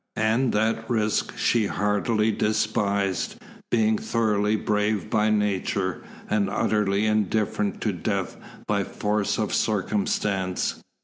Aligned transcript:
And 0.17 0.51
that 0.53 0.89
risk 0.89 1.37
she 1.37 1.67
heartily 1.67 2.31
despised, 2.31 3.35
being 3.69 3.99
thoroughly 3.99 4.55
brave 4.55 5.11
by 5.11 5.29
nature, 5.29 6.01
and 6.27 6.49
utterly 6.49 7.05
indifferent 7.05 7.81
to 7.81 7.93
death 7.93 8.35
by 8.65 8.83
force 8.83 9.37
of 9.37 9.53
circumstance. 9.53 10.81